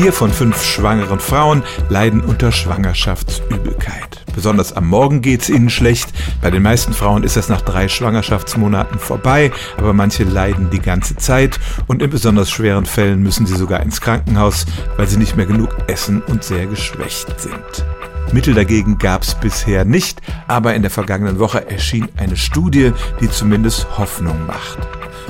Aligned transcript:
Vier 0.00 0.14
von 0.14 0.32
fünf 0.32 0.64
schwangeren 0.64 1.20
Frauen 1.20 1.62
leiden 1.90 2.22
unter 2.22 2.52
Schwangerschaftsübelkeit. 2.52 4.24
Besonders 4.34 4.72
am 4.72 4.88
Morgen 4.88 5.20
geht's 5.20 5.50
ihnen 5.50 5.68
schlecht. 5.68 6.08
Bei 6.40 6.50
den 6.50 6.62
meisten 6.62 6.94
Frauen 6.94 7.22
ist 7.22 7.36
das 7.36 7.50
nach 7.50 7.60
drei 7.60 7.86
Schwangerschaftsmonaten 7.86 8.98
vorbei, 8.98 9.52
aber 9.76 9.92
manche 9.92 10.24
leiden 10.24 10.70
die 10.70 10.80
ganze 10.80 11.16
Zeit 11.16 11.60
und 11.86 12.00
in 12.00 12.08
besonders 12.08 12.50
schweren 12.50 12.86
Fällen 12.86 13.22
müssen 13.22 13.44
sie 13.44 13.56
sogar 13.56 13.82
ins 13.82 14.00
Krankenhaus, 14.00 14.64
weil 14.96 15.06
sie 15.06 15.18
nicht 15.18 15.36
mehr 15.36 15.44
genug 15.44 15.68
essen 15.86 16.22
und 16.22 16.44
sehr 16.44 16.64
geschwächt 16.64 17.38
sind. 17.38 17.84
Mittel 18.32 18.54
dagegen 18.54 18.96
gab 18.96 19.24
es 19.24 19.34
bisher 19.34 19.84
nicht, 19.84 20.22
aber 20.48 20.72
in 20.72 20.80
der 20.80 20.90
vergangenen 20.90 21.38
Woche 21.38 21.70
erschien 21.70 22.08
eine 22.16 22.38
Studie, 22.38 22.92
die 23.20 23.30
zumindest 23.30 23.98
Hoffnung 23.98 24.46
macht. 24.46 24.78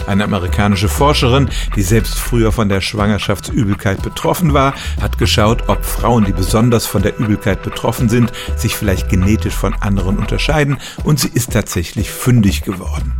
Eine 0.07 0.25
amerikanische 0.25 0.89
Forscherin, 0.89 1.49
die 1.77 1.83
selbst 1.83 2.19
früher 2.19 2.53
von 2.53 2.69
der 2.69 2.81
Schwangerschaftsübelkeit 2.81 4.03
betroffen 4.03 4.53
war, 4.55 4.75
hat 5.01 5.19
geschaut, 5.19 5.69
ob 5.69 5.85
Frauen, 5.85 6.25
die 6.25 6.33
besonders 6.33 6.87
von 6.87 7.03
der 7.03 7.19
Übelkeit 7.19 7.63
betroffen 7.63 8.09
sind, 8.09 8.33
sich 8.57 8.77
vielleicht 8.77 9.09
genetisch 9.09 9.55
von 9.55 9.75
anderen 9.75 10.19
unterscheiden 10.19 10.79
und 11.05 11.21
sie 11.21 11.31
ist 11.33 11.53
tatsächlich 11.53 12.11
fündig 12.11 12.63
geworden. 12.63 13.13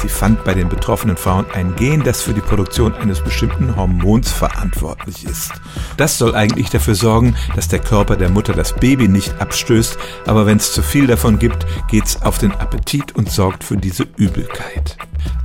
Sie 0.00 0.08
fand 0.08 0.44
bei 0.44 0.54
den 0.54 0.68
betroffenen 0.68 1.16
Frauen 1.16 1.46
ein 1.52 1.74
Gen, 1.74 2.04
das 2.04 2.22
für 2.22 2.32
die 2.32 2.40
Produktion 2.40 2.94
eines 2.94 3.20
bestimmten 3.20 3.74
Hormons 3.74 4.30
verantwortlich 4.30 5.24
ist. 5.24 5.50
Das 5.96 6.18
soll 6.18 6.36
eigentlich 6.36 6.70
dafür 6.70 6.94
sorgen, 6.94 7.34
dass 7.56 7.66
der 7.66 7.80
Körper 7.80 8.16
der 8.16 8.28
Mutter 8.28 8.52
das 8.52 8.74
Baby 8.74 9.08
nicht 9.08 9.40
abstößt, 9.40 9.98
aber 10.26 10.46
wenn 10.46 10.58
es 10.58 10.72
zu 10.72 10.82
viel 10.82 11.08
davon 11.08 11.40
gibt, 11.40 11.66
geht's 11.90 12.22
auf 12.22 12.38
den 12.38 12.52
Appetit 12.52 13.16
und 13.16 13.30
sorgt 13.30 13.64
für 13.64 13.76
diese 13.76 14.06
Übelkeit. 14.16 14.96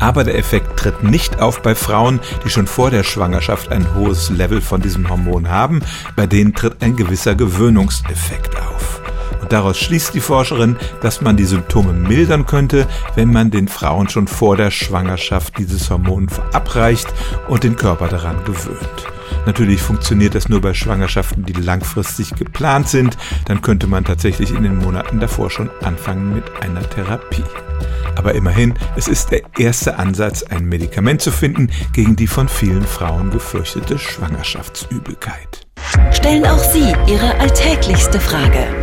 Aber 0.03 0.25
der 0.25 0.37
Effekt 0.37 0.77
tritt 0.77 1.01
nicht 1.01 1.39
auf 1.39 1.61
bei 1.61 1.75
Frauen, 1.75 2.19
die 2.43 2.49
schon 2.49 2.67
vor 2.67 2.91
der 2.91 3.03
Schwangerschaft 3.03 3.71
ein 3.71 3.95
hohes 3.95 4.29
Level 4.29 4.59
von 4.59 4.81
diesem 4.81 5.09
Hormon 5.09 5.47
haben. 5.47 5.79
Bei 6.17 6.27
denen 6.27 6.53
tritt 6.53 6.83
ein 6.83 6.97
gewisser 6.97 7.35
Gewöhnungseffekt 7.35 8.53
auf. 8.57 9.02
Daraus 9.53 9.77
schließt 9.77 10.15
die 10.15 10.19
Forscherin, 10.19 10.77
dass 11.03 11.21
man 11.21 11.37
die 11.37 11.45
Symptome 11.45 11.93
mildern 11.93 12.47
könnte, 12.47 12.87
wenn 13.13 13.31
man 13.31 13.51
den 13.51 13.67
Frauen 13.67 14.09
schon 14.09 14.25
vor 14.25 14.57
der 14.57 14.71
Schwangerschaft 14.71 15.59
dieses 15.59 15.91
Hormon 15.91 16.27
verabreicht 16.27 17.05
und 17.47 17.63
den 17.63 17.75
Körper 17.75 18.07
daran 18.07 18.43
gewöhnt. 18.45 19.05
Natürlich 19.45 19.79
funktioniert 19.79 20.33
das 20.33 20.49
nur 20.49 20.59
bei 20.59 20.73
Schwangerschaften, 20.73 21.45
die 21.45 21.53
langfristig 21.53 22.33
geplant 22.33 22.89
sind. 22.89 23.15
Dann 23.45 23.61
könnte 23.61 23.85
man 23.85 24.05
tatsächlich 24.05 24.49
in 24.49 24.63
den 24.63 24.79
Monaten 24.79 25.19
davor 25.19 25.51
schon 25.51 25.69
anfangen 25.83 26.33
mit 26.33 26.45
einer 26.63 26.89
Therapie. 26.89 27.43
Aber 28.15 28.33
immerhin, 28.33 28.73
es 28.95 29.07
ist 29.07 29.29
der 29.29 29.41
erste 29.59 29.99
Ansatz, 29.99 30.41
ein 30.41 30.65
Medikament 30.65 31.21
zu 31.21 31.31
finden 31.31 31.69
gegen 31.93 32.15
die 32.15 32.25
von 32.25 32.47
vielen 32.49 32.87
Frauen 32.87 33.29
gefürchtete 33.29 33.99
Schwangerschaftsübelkeit. 33.99 35.67
Stellen 36.11 36.47
auch 36.47 36.57
Sie 36.57 36.91
Ihre 37.05 37.39
alltäglichste 37.39 38.19
Frage 38.19 38.82